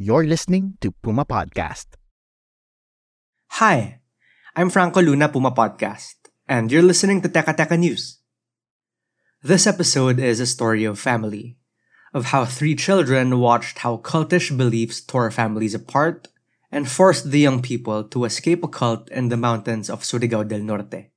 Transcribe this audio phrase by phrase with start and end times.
[0.00, 1.98] You're listening to Puma Podcast.
[3.58, 3.98] Hi,
[4.54, 8.22] I'm Franco Luna Puma Podcast, and you're listening to Teka Teka News.
[9.42, 11.58] This episode is a story of family,
[12.14, 16.28] of how three children watched how cultish beliefs tore families apart
[16.70, 20.62] and forced the young people to escape a cult in the mountains of Surigao del
[20.62, 21.10] Norte.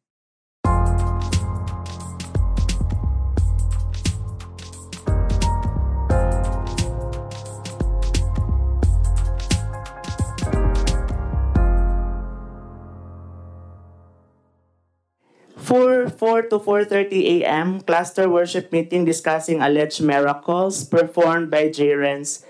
[15.71, 22.43] Four, 4 to 4.30 a.m., cluster worship meeting discussing alleged miracles performed by Jarens.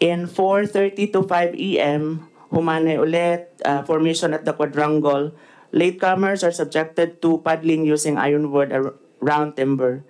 [0.00, 5.36] In 4.30 to 5 a.m., humane ulit, uh, formation at the quadrangle.
[5.76, 10.08] Latecomers are subjected to paddling using ironwood ar- round timber.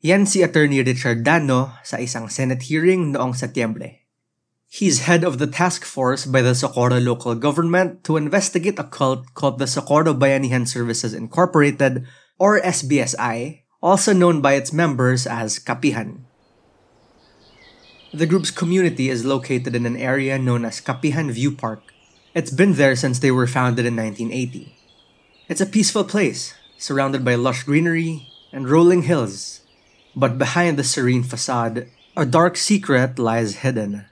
[0.00, 4.03] Yan si Attorney Richard Dano sa isang Senate hearing noong Setyembre.
[4.74, 9.32] He's head of the task force by the Socorro local government to investigate a cult
[9.32, 12.04] called the Socorro Bayanihan Services Incorporated,
[12.40, 16.26] or SBSI, also known by its members as Kapihan.
[18.12, 21.94] The group's community is located in an area known as Kapihan View Park.
[22.34, 24.74] It's been there since they were founded in 1980.
[25.46, 29.60] It's a peaceful place, surrounded by lush greenery and rolling hills.
[30.16, 31.86] But behind the serene facade,
[32.16, 34.06] a dark secret lies hidden.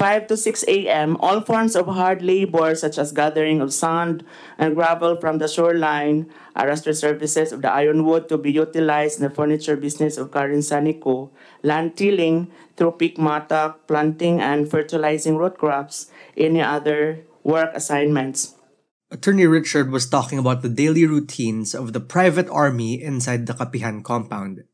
[0.00, 4.24] 5 to 6 a.m., all forms of hard labor, such as gathering of sand
[4.56, 6.24] and gravel from the shoreline,
[6.56, 11.28] arrested services of the ironwood to be utilized in the furniture business of Karen Sanico,
[11.62, 18.56] land tilling through peak matak, planting and fertilizing root crops, any other work assignments.
[19.10, 24.02] Attorney Richard was talking about the daily routines of the private army inside the Kapihan
[24.02, 24.64] compound.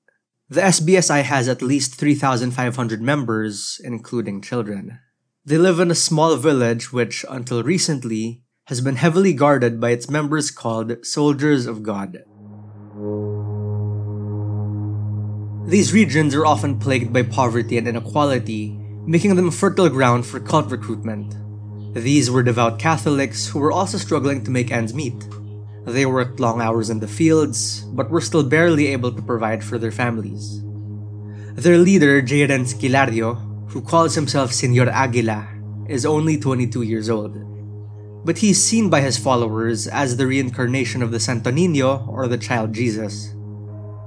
[0.48, 5.00] The SBSI has at least 3,500 members, including children.
[5.46, 10.10] They live in a small village which, until recently, has been heavily guarded by its
[10.10, 12.24] members called Soldiers of God.
[15.70, 18.76] These regions are often plagued by poverty and inequality,
[19.06, 21.36] making them fertile ground for cult recruitment.
[21.94, 25.28] These were devout Catholics who were also struggling to make ends meet.
[25.86, 29.78] They worked long hours in the fields, but were still barely able to provide for
[29.78, 30.60] their families.
[31.54, 33.45] Their leader, Jayden Skilario,
[33.76, 35.46] who calls himself Senor Aguila,
[35.86, 37.36] is only 22 years old.
[38.24, 42.38] But he's seen by his followers as the reincarnation of the Santo Niño or the
[42.38, 43.34] child Jesus.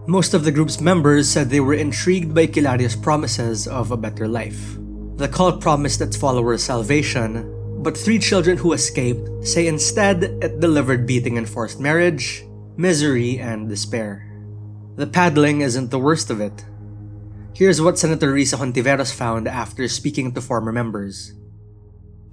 [0.08, 4.28] Most of the group's members said they were intrigued by Kilario's promises of a better
[4.28, 4.76] life.
[5.18, 7.46] The cult promised its followers salvation,
[7.84, 12.44] but three children who escaped say instead it delivered beating and forced marriage,
[12.76, 14.26] misery, and despair.
[14.96, 16.66] The paddling isn't the worst of it.
[17.58, 21.34] Here's what Senator Risa Hontiveros found after speaking to former members.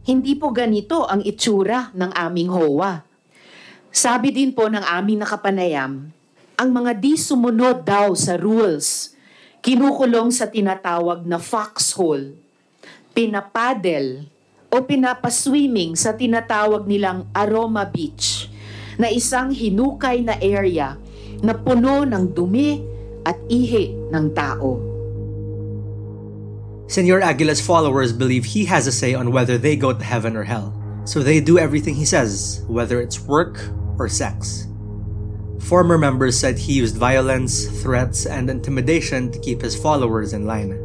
[0.07, 3.03] Hindi po ganito ang itsura ng aming HOA.
[3.91, 6.13] Sabi din po ng aming nakapanayam,
[6.57, 9.17] ang mga di sumunod daw sa rules,
[9.65, 12.37] kinukulong sa tinatawag na foxhole,
[13.17, 14.29] pinapadel
[14.71, 18.53] o pinapaswimming sa tinatawag nilang Aroma Beach
[19.01, 20.95] na isang hinukay na area
[21.41, 22.79] na puno ng dumi
[23.27, 24.96] at ihi ng tao.
[26.89, 30.45] Senor Aguila's followers believe he has a say on whether they go to heaven or
[30.45, 30.73] hell,
[31.05, 33.59] so they do everything he says, whether it's work
[33.99, 34.67] or sex.
[35.61, 40.79] Former members said he used violence, threats, and intimidation to keep his followers in line.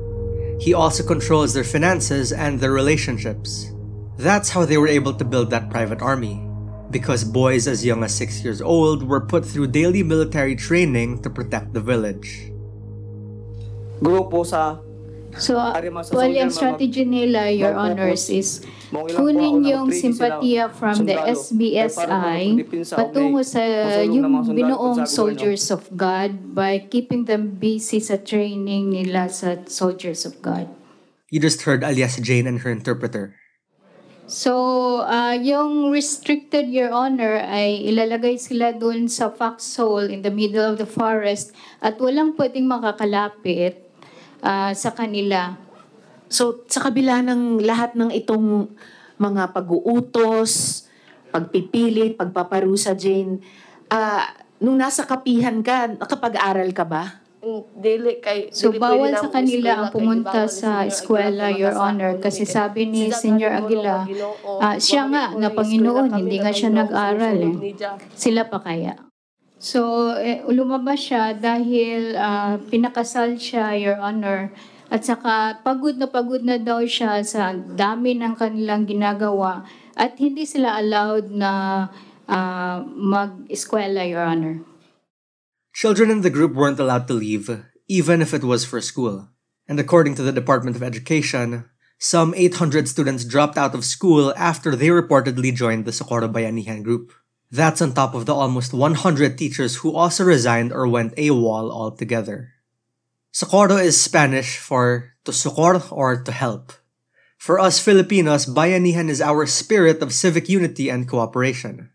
[0.60, 3.72] He also controls their finances and their relationships.
[4.18, 6.42] That's how they were able to build that private army.
[6.90, 11.30] Because boys as young as 6 years old were put through daily military training to
[11.30, 12.52] protect the village.
[14.02, 14.82] Grupo sa
[15.40, 15.56] So,
[16.12, 17.72] well, yung strategy nila, Your.
[17.76, 23.62] Honors, is kunin yung simpatiya from the SBSI patungo sa
[24.04, 30.28] yung binuong ko, soldiers of God by keeping them busy sa training nila sa soldiers
[30.28, 30.68] of God.
[31.32, 33.40] You just heard alias Jane and her interpreter.
[34.32, 40.64] So, ah, yung restricted, Your Honor, ay ilalagay sila doon sa foxhole in the middle
[40.64, 41.52] of the forest
[41.84, 43.91] at walang pwedeng makakalapit
[44.42, 45.56] ah, sa kanila.
[46.32, 48.72] So, sa kabila ng lahat ng itong
[49.22, 50.84] mga pag-uutos,
[51.30, 53.40] pagpipilit, pagpaparusa, Jane,
[53.94, 54.26] ah,
[54.62, 57.22] nung nasa kapihan ka, nakapag-aral ka ba?
[57.74, 63.10] Dili kay So, bawal sa kanila ang pumunta sa eskwela, Your Honor, kasi sabi ni
[63.10, 64.06] Senior Aguila,
[64.62, 67.56] ah, siya nga na Panginoon, hindi nga siya nag-aral eh.
[68.14, 69.11] Sila pa kaya?
[69.62, 74.50] So, eh, lumabas siya dahil ah, pinakasal siya, Your Honor.
[74.90, 79.64] At saka pagod na pagod na daw siya sa dami ng kanilang ginagawa
[79.94, 81.86] at hindi sila allowed na
[82.26, 84.66] ah, mag-eskwela, Your Honor.
[85.78, 87.46] Children in the group weren't allowed to leave,
[87.86, 89.30] even if it was for school.
[89.70, 91.70] And according to the Department of Education,
[92.02, 97.14] some 800 students dropped out of school after they reportedly joined the Socorro Bayanihan group.
[97.52, 102.56] That's on top of the almost 100 teachers who also resigned or went AWOL altogether.
[103.32, 106.72] Socorro is Spanish for to succor or to help.
[107.38, 111.92] For us Filipinos, Bayanihan is our spirit of civic unity and cooperation.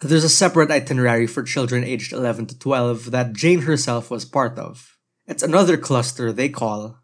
[0.00, 4.58] There's a separate itinerary for children aged 11 to 12 that Jane herself was part
[4.58, 4.96] of.
[5.26, 7.00] It's another cluster they call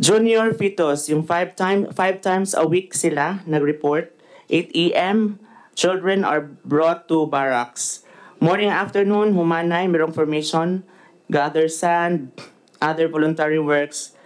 [0.00, 4.12] Junior fetus, yung five, time, five times a week sila nag-report.
[4.50, 5.40] 8 a.m.,
[5.76, 8.02] children are brought to barracks.
[8.40, 10.82] Morning afternoon, humanay, merong formation,
[11.30, 12.32] gather sand,
[12.80, 14.16] other voluntary works,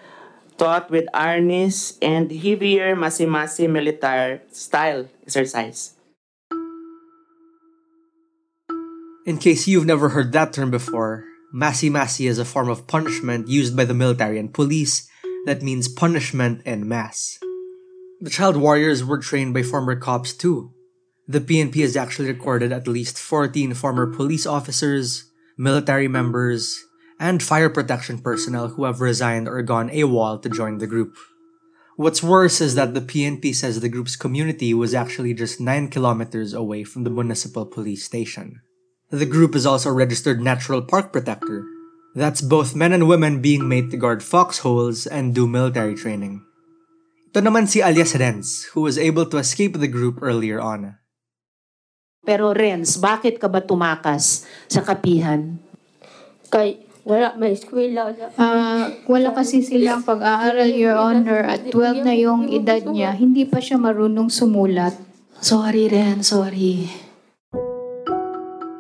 [0.56, 5.99] taught with harness and heavier masi-masi military style exercise.
[9.26, 11.25] In case you've never heard that term before,
[11.55, 15.06] masi masi is a form of punishment used by the military and police
[15.47, 17.38] that means punishment en mass.
[18.20, 20.73] The child warriors were trained by former cops too.
[21.31, 26.75] The PNP has actually recorded at least 14 former police officers, military members,
[27.23, 31.15] and fire protection personnel who have resigned or gone AWOL to join the group.
[31.94, 36.50] What's worse is that the PNP says the group's community was actually just 9 kilometers
[36.53, 38.59] away from the municipal police station.
[39.11, 41.62] The group is also a registered natural park protector.
[42.17, 46.43] That's both men and women being made to guard foxholes and do military training.
[47.31, 50.99] Ito naman si alias Renz, who was able to escape the group earlier on.
[52.20, 55.56] Pero Renz, bakit ka ba tumakas sa kapihan?
[56.52, 58.12] Kay wala may eskwela.
[58.37, 63.58] Ah, wala kasi silang pag-aaral, Your Honor, at 12 na yung edad niya, hindi pa
[63.58, 64.93] siya marunong sumulat.
[65.40, 66.93] Sorry, Ren, sorry.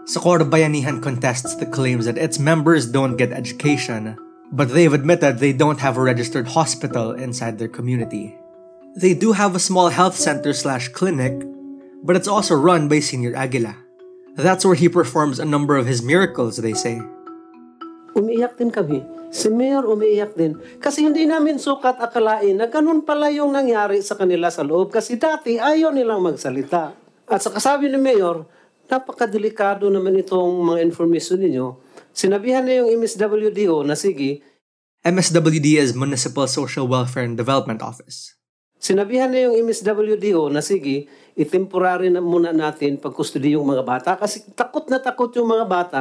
[0.04, 4.18] Socorro Bayanihan contests the claims that its members don't get education,
[4.52, 8.36] but they've admitted they don't have a registered hospital inside their community.
[8.98, 11.38] They do have a small health center slash clinic,
[12.02, 13.76] but it's also run by Senior Aguila.
[14.36, 17.02] That's where he performs a number of his miracles, they say.
[18.14, 19.02] umiiyak din kami.
[19.30, 20.58] Si Mayor umiiyak din.
[20.82, 24.90] Kasi hindi namin sukat akalain na ganun pala yung nangyari sa kanila sa loob.
[24.90, 26.94] Kasi dati ayaw nilang magsalita.
[27.30, 28.42] At sa kasabi ni Mayor,
[28.90, 31.78] napakadelikado naman itong mga information ninyo.
[32.10, 34.42] Sinabihan na yung MSWDO na sige,
[35.00, 38.34] MSWD is Municipal Social Welfare and Development Office.
[38.80, 41.06] Sinabihan na yung MSWDO na sige,
[41.36, 44.10] itemporary na muna natin pagkustudi yung mga bata.
[44.16, 46.00] Kasi takot na takot yung mga bata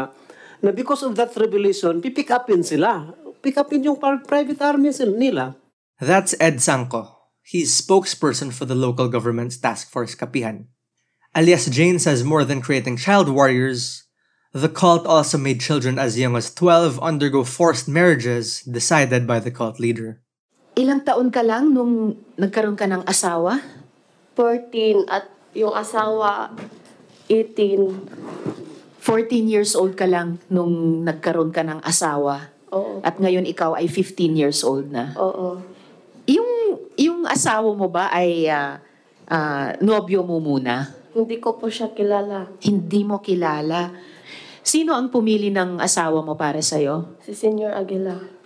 [0.63, 3.11] na because of that revelation, pipick upin sila.
[3.43, 5.55] Pick upin yung private army nila.
[5.99, 7.19] That's Ed Sanko.
[7.43, 10.67] He's spokesperson for the local government's task force Kapihan.
[11.35, 14.03] Alias Jane says more than creating child warriors,
[14.51, 19.51] the cult also made children as young as 12 undergo forced marriages decided by the
[19.51, 20.21] cult leader.
[20.79, 23.59] Ilang taon ka lang nung nagkaroon ka ng asawa?
[24.39, 26.55] 14 at yung asawa
[27.27, 29.03] 18.
[29.03, 32.47] 14 years old ka lang nung nagkaroon ka ng asawa.
[32.71, 33.03] Oo.
[33.03, 35.11] At ngayon ikaw ay 15 years old na.
[35.19, 35.59] Oo.
[36.31, 38.79] Yung, yung asawa mo ba ay ah,
[39.27, 40.95] ah, nobyo mo muna?
[41.11, 42.47] Hindi ko po siya kilala.
[42.63, 43.91] Hindi mo kilala.
[44.63, 47.19] Sino ang pumili ng asawa mo para sa'yo?
[47.19, 48.38] Si Senior Aguila.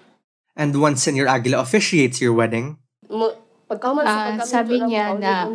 [0.54, 2.78] And once Senior Aguila officiates your wedding,
[3.10, 3.34] Mo,
[3.74, 5.50] Ah, pagkami, sabi niya na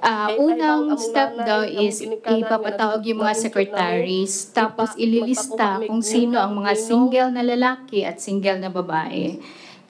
[0.00, 6.40] ah, Kay unang step daw nanay, is ipapatawag yung mga secretaries tapos ililista kung sino
[6.40, 9.36] ang mga single na lalaki at single na babae.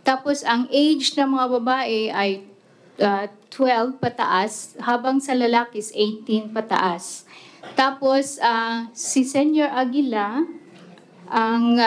[0.02, 2.30] Tapos ang age ng mga babae ay
[2.98, 7.22] ah, 12 pataas habang sa lalaki is 18 pataas.
[7.78, 10.42] Tapos ah, si Senyor Aguila
[11.30, 11.78] ang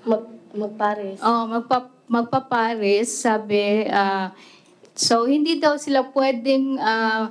[0.00, 1.18] Mag, magpares.
[1.22, 4.34] Oh, magpa magpapares, sabi, ah,
[4.98, 7.30] so hindi daw sila pwedeng uh,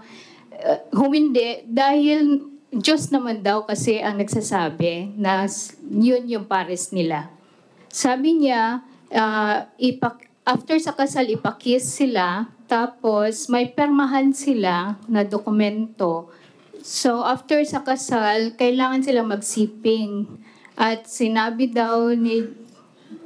[0.96, 5.52] humindi dahil Diyos naman daw kasi ang nagsasabi na
[5.84, 7.28] yun yung pares nila.
[7.92, 16.30] Sabi niya, uh, ipak after sa kasal, ipakis sila, tapos may permahan sila na dokumento.
[16.86, 20.30] So after sa kasal, kailangan sila magsiping.
[20.80, 22.48] At sinabi daw ni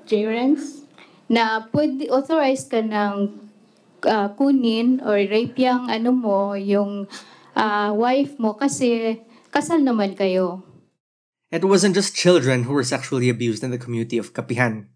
[0.06, 0.84] Jerence
[1.32, 3.32] na pwede authorized ka ng
[4.06, 7.08] uh, kunin or rape yung ano mo, yung
[7.56, 10.62] uh, wife mo kasi kasal naman kayo.
[11.54, 14.90] It wasn't just children who were sexually abused in the community of Kapihan.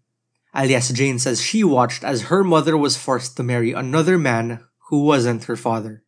[0.50, 5.06] Alias Jane says she watched as her mother was forced to marry another man who
[5.06, 6.02] wasn't her father.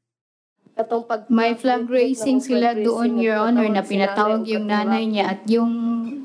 [0.74, 5.40] Katong pag May flag raising sila doon, Your Honor, na pinatawag yung nanay niya at
[5.46, 5.70] yung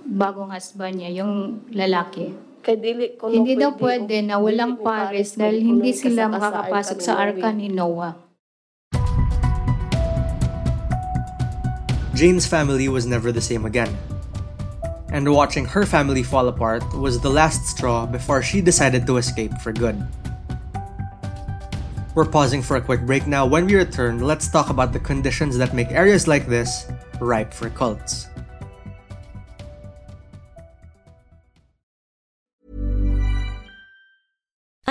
[0.07, 2.31] bagong husband niya, yung lalaki.
[2.65, 7.53] Kay dili ko Hindi daw pwede na walang pares dahil hindi sila makakapasok sa arka
[7.53, 8.17] ni Noah.
[12.17, 13.93] Jane's family was never the same again.
[15.13, 19.53] And watching her family fall apart was the last straw before she decided to escape
[19.61, 20.01] for good.
[22.17, 23.45] We're pausing for a quick break now.
[23.45, 26.89] When we return, let's talk about the conditions that make areas like this
[27.21, 28.25] ripe for cults.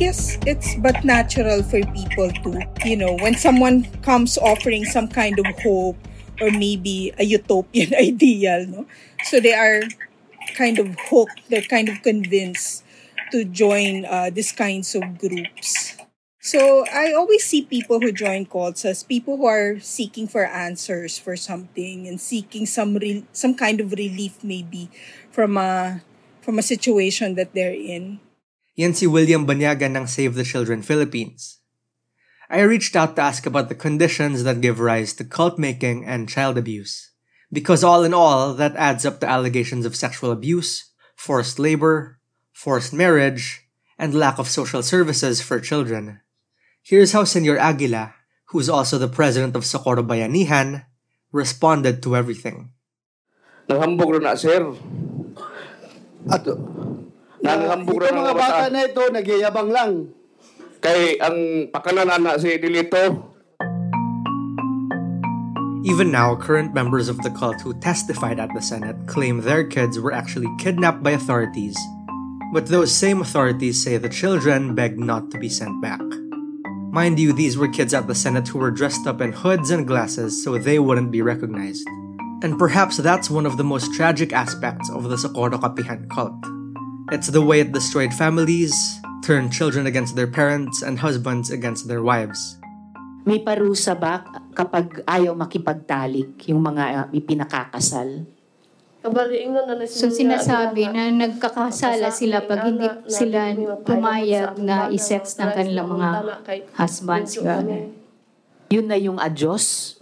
[0.00, 5.38] Guess it's but natural for people to, you know, when someone comes offering some kind
[5.38, 6.00] of hope
[6.40, 8.86] or maybe a utopian ideal, no?
[9.28, 9.84] So they are
[10.56, 12.82] kind of hooked, they're kind of convinced
[13.32, 16.00] to join uh, these kinds of groups.
[16.40, 21.18] So I always see people who join cults as people who are seeking for answers
[21.18, 24.88] for something and seeking some re- some kind of relief maybe
[25.28, 26.00] from a
[26.40, 28.18] from a situation that they're in.
[28.76, 31.58] Yan si William Banyaga ng Save the Children Philippines.
[32.50, 36.28] I reached out to ask about the conditions that give rise to cult making and
[36.28, 37.10] child abuse.
[37.52, 42.18] Because all in all, that adds up to allegations of sexual abuse, forced labor,
[42.52, 43.66] forced marriage,
[43.98, 46.20] and lack of social services for children.
[46.82, 48.14] Here's how Senor Aguila,
[48.50, 50.86] who's also the president of Socorro Bayanihan,
[51.32, 52.70] responded to everything.
[53.68, 54.74] Naghambog rin na, sir.
[56.30, 56.46] At
[57.40, 59.92] Naghambog ito rin mga bata na ito, nagyayabang lang.
[60.80, 63.32] Kay ang pakananan na si Dilito.
[65.88, 69.96] Even now, current members of the cult who testified at the Senate claim their kids
[69.96, 71.76] were actually kidnapped by authorities.
[72.52, 76.04] But those same authorities say the children begged not to be sent back.
[76.92, 79.86] Mind you, these were kids at the Senate who were dressed up in hoods and
[79.86, 81.86] glasses so they wouldn't be recognized.
[82.42, 86.59] And perhaps that's one of the most tragic aspects of the Socorro Kapihan cult.
[87.10, 92.06] It's the way it destroyed families, turned children against their parents, and husbands against their
[92.06, 92.54] wives.
[93.26, 94.22] May parusa ba
[94.54, 98.30] kapag ayaw makipagtalik yung mga uh, ipinakakasal?
[99.90, 106.08] So sinasabi na nagkakasala sila pag hindi sila pumayag na isex ng kanilang mga
[106.78, 107.34] husbands.
[107.42, 107.90] Honor.
[108.70, 109.98] Yun na yung adyos?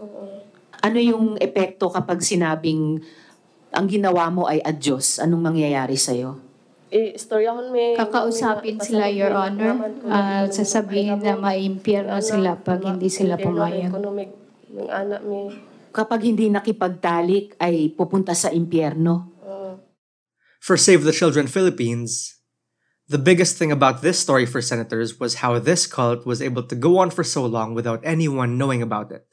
[0.85, 3.01] Ano yung epekto kapag sinabing
[3.73, 5.17] ang ginawa mo ay adyos?
[5.17, 6.48] Anong mangyayari sa'yo?
[6.89, 7.97] I-istoryahon may...
[7.97, 9.77] Kakausapin sila, Your Honor.
[10.09, 13.93] Ah, sasabihin na maimpyerno sila pag hindi sila pumayag.
[13.93, 14.31] Economic
[14.73, 15.53] ng anak may...
[15.93, 19.37] Kapag hindi nakipagtalik ay pupunta sa impyerno.
[20.59, 22.41] For Save the Children Philippines,
[23.09, 26.77] the biggest thing about this story for senators was how this cult was able to
[26.77, 29.25] go on for so long without anyone knowing about it.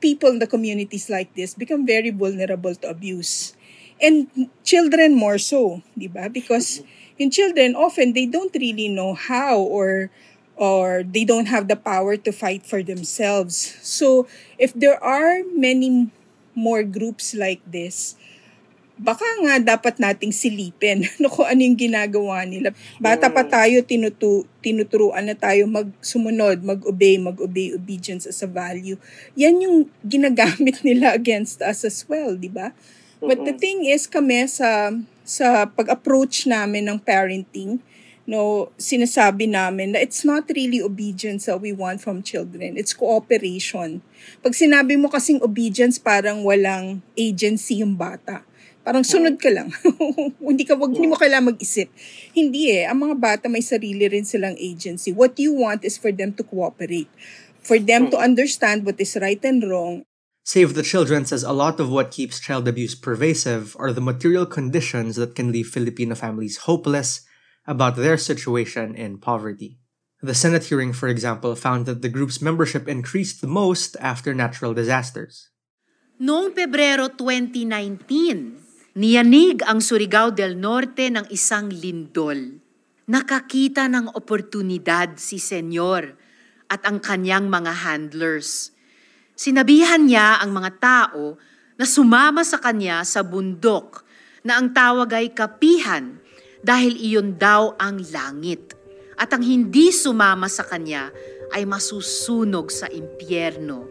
[0.00, 3.54] people in the communities like this become very vulnerable to abuse.
[3.98, 6.30] And children more so, di ba?
[6.30, 6.86] Because
[7.18, 10.10] in children, often they don't really know how or
[10.58, 13.78] or they don't have the power to fight for themselves.
[13.82, 14.26] So
[14.58, 16.10] if there are many
[16.54, 18.18] more groups like this,
[18.98, 22.74] baka nga dapat nating silipin no, kung ano yung ginagawa nila.
[22.98, 28.98] Bata pa tayo, tinutu tinuturuan na tayo magsumunod, mag-obey, mag-obey, obedience as a value.
[29.38, 32.74] Yan yung ginagamit nila against us as well, di ba?
[33.18, 34.94] But the thing is, kami sa,
[35.26, 37.82] sa pag-approach namin ng parenting,
[38.28, 42.76] no, sinasabi namin na it's not really obedience that we want from children.
[42.76, 44.04] It's cooperation.
[44.44, 48.44] Pag sinabi mo kasing obedience, parang walang agency yung bata.
[48.88, 49.68] Parang sunod ka lang.
[50.40, 51.92] hindi ka wag hindi mo kailangan mag-isip.
[52.32, 55.12] Hindi eh, ang mga bata may sarili rin silang agency.
[55.12, 57.12] What you want is for them to cooperate.
[57.60, 60.07] For them to understand what is right and wrong.
[60.48, 64.48] Save the Children says a lot of what keeps child abuse pervasive are the material
[64.48, 67.20] conditions that can leave Filipino families hopeless
[67.68, 69.76] about their situation in poverty.
[70.24, 74.72] The Senate hearing, for example, found that the group's membership increased the most after natural
[74.72, 75.52] disasters.
[76.16, 82.56] Noong Pebrero 2019, niyanig ang Surigao del Norte ng isang lindol.
[83.04, 86.16] Nakakita ng oportunidad si Senyor
[86.72, 88.77] at ang kanyang mga handlers.
[89.38, 91.38] Sinabihan niya ang mga tao
[91.78, 94.02] na sumama sa kanya sa bundok
[94.42, 96.18] na ang tawag ay kapihan
[96.58, 98.74] dahil iyon daw ang langit.
[99.14, 101.14] At ang hindi sumama sa kanya
[101.54, 103.86] ay masusunog sa impyerno.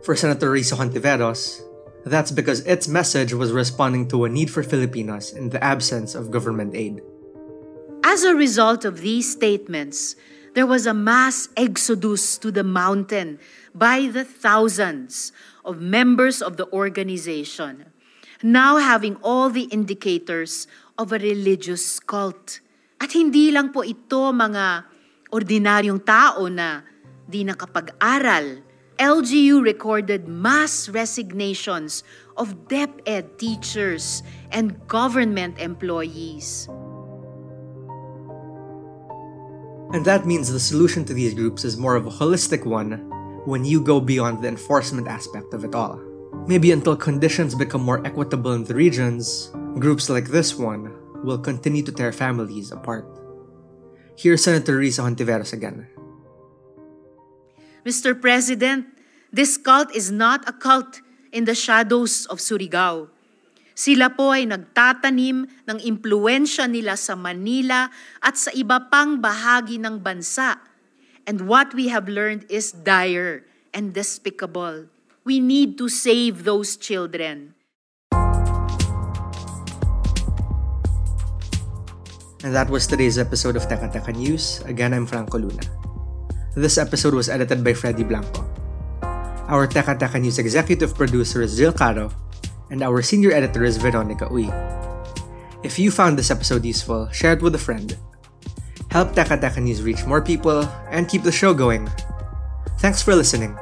[0.00, 1.60] For Senator Risa Hontiveros,
[2.08, 6.32] that's because its message was responding to a need for Filipinos in the absence of
[6.32, 7.04] government aid.
[8.00, 10.16] As a result of these statements,
[10.58, 13.38] there was a mass exodus to the mountain
[13.78, 15.30] by the thousands
[15.62, 17.86] of members of the organization,
[18.42, 20.66] now having all the indicators
[20.98, 22.58] of a religious cult.
[22.98, 24.82] At hindi lang po ito mga
[25.30, 26.82] ordinaryong tao na
[27.22, 28.66] di nakapag-aral.
[28.98, 32.02] LGU recorded mass resignations
[32.34, 36.66] of DepEd teachers and government employees.
[39.92, 43.08] And that means the solution to these groups is more of a holistic one
[43.46, 45.96] when you go beyond the enforcement aspect of it all.
[46.46, 50.92] Maybe until conditions become more equitable in the regions, groups like this one
[51.24, 53.08] will continue to tear families apart.
[54.16, 55.88] Here's Senator Risa Hontiveros again.
[57.86, 58.12] Mr.
[58.20, 58.86] President,
[59.32, 61.00] this cult is not a cult
[61.32, 63.08] in the shadows of Surigao.
[63.78, 67.86] Sila po ay nagtatanim ng impluensya nila sa Manila
[68.18, 70.58] at sa iba pang bahagi ng bansa.
[71.30, 74.90] And what we have learned is dire and despicable.
[75.22, 77.54] We need to save those children.
[82.42, 84.58] And that was today's episode of Teka Teka News.
[84.66, 85.62] Again, I'm Franco Luna.
[86.58, 88.42] This episode was edited by Freddy Blanco.
[89.46, 92.10] Our Teka Teka News executive producer is Jill Caro,
[92.70, 94.48] and our senior editor is Veronica Uy.
[95.62, 97.96] If you found this episode useful, share it with a friend.
[98.90, 101.90] Help Teka News reach more people and keep the show going.
[102.78, 103.58] Thanks for listening.